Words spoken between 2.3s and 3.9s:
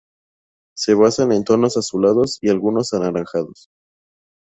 y algunos anaranjados.